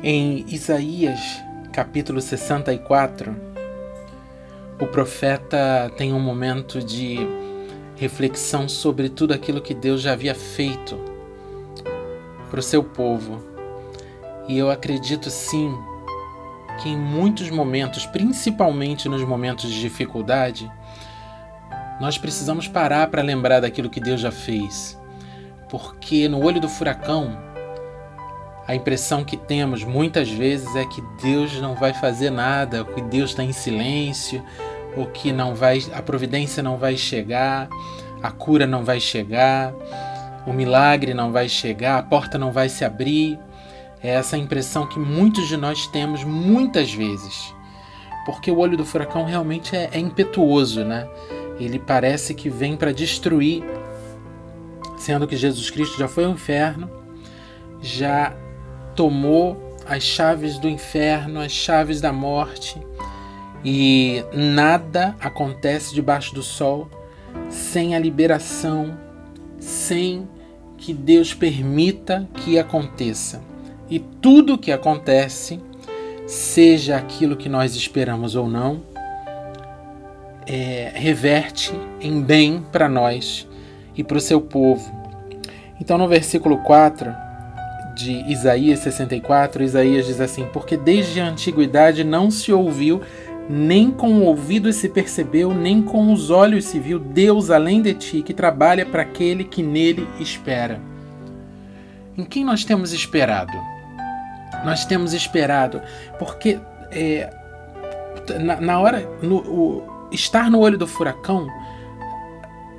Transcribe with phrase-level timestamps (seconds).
[0.00, 1.42] Em Isaías,
[1.72, 3.34] capítulo 64,
[4.80, 7.18] o profeta tem um momento de
[7.96, 10.96] reflexão sobre tudo aquilo que Deus já havia feito
[12.48, 13.42] para o seu povo.
[14.46, 15.76] E eu acredito sim
[16.80, 20.70] que em muitos momentos, principalmente nos momentos de dificuldade,
[22.00, 24.96] nós precisamos parar para lembrar daquilo que Deus já fez.
[25.68, 27.47] Porque no olho do furacão,
[28.68, 33.30] a impressão que temos muitas vezes é que Deus não vai fazer nada, que Deus
[33.30, 34.44] está em silêncio,
[34.94, 37.66] ou que não vai, a providência não vai chegar,
[38.22, 39.72] a cura não vai chegar,
[40.46, 43.38] o milagre não vai chegar, a porta não vai se abrir.
[44.02, 47.54] É essa impressão que muitos de nós temos muitas vezes.
[48.26, 51.08] Porque o olho do furacão realmente é, é impetuoso, né?
[51.58, 53.64] Ele parece que vem para destruir,
[54.98, 56.90] sendo que Jesus Cristo já foi ao inferno,
[57.80, 58.34] já
[58.98, 62.82] tomou as chaves do inferno, as chaves da morte,
[63.64, 66.90] e nada acontece debaixo do sol
[67.48, 68.98] sem a liberação,
[69.60, 70.28] sem
[70.76, 73.40] que Deus permita que aconteça.
[73.88, 75.60] E tudo que acontece,
[76.26, 78.82] seja aquilo que nós esperamos ou não,
[80.44, 83.46] é, reverte em bem para nós
[83.96, 84.92] e para o seu povo.
[85.80, 87.27] Então, no versículo 4,
[87.98, 93.02] de Isaías 64, Isaías diz assim: Porque desde a antiguidade não se ouviu,
[93.50, 97.94] nem com o ouvido se percebeu, nem com os olhos se viu Deus além de
[97.94, 100.80] ti, que trabalha para aquele que nele espera.
[102.16, 103.58] Em quem nós temos esperado?
[104.64, 105.82] Nós temos esperado,
[106.20, 106.60] porque
[106.92, 107.28] é,
[108.40, 111.48] na, na, hora, no, o, estar no olho do furacão,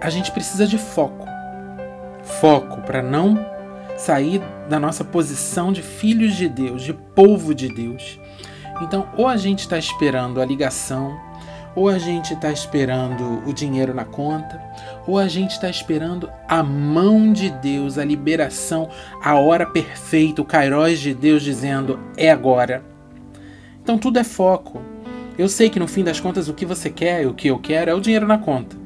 [0.00, 1.24] a gente precisa de foco.
[2.40, 3.53] Foco para não
[4.04, 8.20] sair da nossa posição de filhos de Deus, de povo de Deus.
[8.82, 11.18] Então, ou a gente está esperando a ligação,
[11.74, 14.60] ou a gente está esperando o dinheiro na conta,
[15.06, 18.90] ou a gente está esperando a mão de Deus, a liberação,
[19.22, 22.84] a hora perfeita, o Kairos de Deus dizendo é agora.
[23.82, 24.80] Então tudo é foco.
[25.36, 27.90] Eu sei que no fim das contas o que você quer, o que eu quero
[27.90, 28.76] é o dinheiro na conta.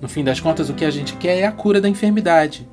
[0.00, 2.66] No fim das contas o que a gente quer é a cura da enfermidade.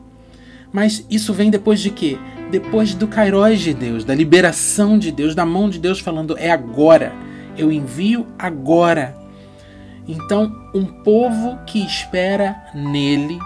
[0.71, 2.17] Mas isso vem depois de quê?
[2.51, 6.51] Depois do Kairos de Deus, da liberação de Deus, da mão de Deus falando: é
[6.51, 7.13] agora,
[7.57, 9.15] eu envio agora.
[10.07, 13.37] Então, um povo que espera nele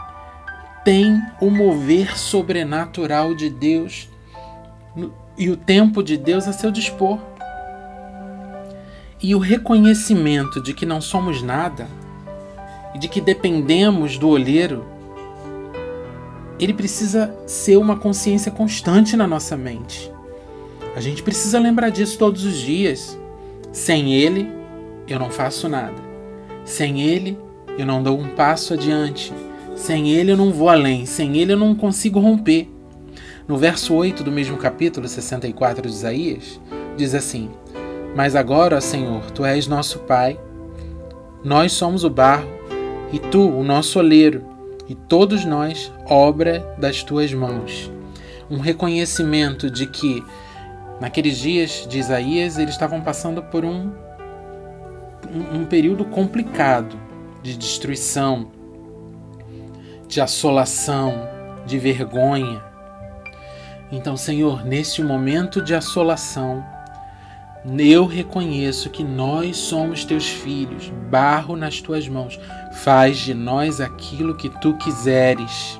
[0.83, 4.07] tem o mover sobrenatural de Deus
[5.37, 7.19] e o tempo de Deus a seu dispor.
[9.21, 11.87] E o reconhecimento de que não somos nada
[12.93, 14.85] e de que dependemos do olheiro
[16.61, 20.11] ele precisa ser uma consciência constante na nossa mente.
[20.95, 23.17] A gente precisa lembrar disso todos os dias.
[23.71, 24.47] Sem ele,
[25.07, 25.95] eu não faço nada.
[26.63, 27.35] Sem ele,
[27.79, 29.33] eu não dou um passo adiante.
[29.75, 31.07] Sem ele, eu não vou além.
[31.07, 32.69] Sem ele, eu não consigo romper.
[33.47, 36.61] No verso 8 do mesmo capítulo 64 de Isaías,
[36.95, 37.49] diz assim:
[38.15, 40.39] Mas agora, ó Senhor, tu és nosso Pai,
[41.43, 42.47] nós somos o barro,
[43.11, 44.50] e tu, o nosso oleiro
[44.91, 47.89] e todos nós obra das tuas mãos.
[48.49, 50.21] Um reconhecimento de que
[50.99, 53.89] naqueles dias de Isaías eles estavam passando por um,
[55.33, 56.99] um, um período complicado
[57.41, 58.51] de destruição,
[60.09, 61.25] de assolação,
[61.65, 62.61] de vergonha.
[63.93, 66.61] Então, Senhor, neste momento de assolação,
[67.77, 72.39] eu reconheço que nós somos teus filhos, barro nas tuas mãos.
[72.83, 75.79] Faz de nós aquilo que tu quiseres.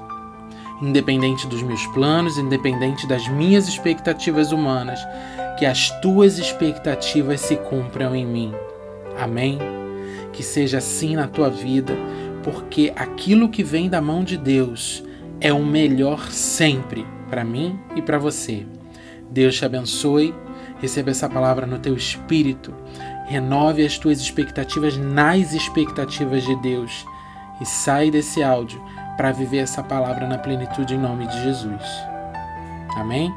[0.82, 5.00] Independente dos meus planos, independente das minhas expectativas humanas,
[5.58, 8.54] que as tuas expectativas se cumpram em mim.
[9.20, 9.58] Amém?
[10.34, 11.94] Que seja assim na tua vida,
[12.44, 15.04] porque aquilo que vem da mão de Deus
[15.40, 18.66] é o melhor sempre para mim e para você.
[19.30, 20.34] Deus te abençoe
[20.82, 22.74] Receba essa palavra no teu espírito.
[23.28, 27.06] Renove as tuas expectativas nas expectativas de Deus.
[27.62, 28.84] E sai desse áudio
[29.16, 31.84] para viver essa palavra na plenitude em nome de Jesus.
[32.96, 33.32] Amém?